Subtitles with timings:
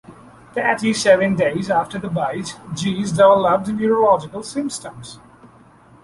[0.55, 5.19] Thirty-seven days after the bite, Giese developed neurological symptoms.